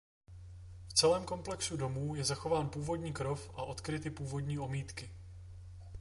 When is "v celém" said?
0.89-1.25